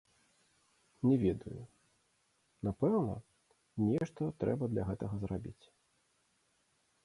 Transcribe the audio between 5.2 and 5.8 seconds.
зрабіць?